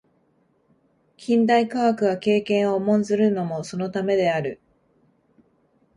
[1.15, 4.59] 近代科学が経験を重んずるのもそのためである。